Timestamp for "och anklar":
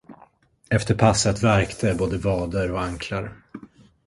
2.71-3.37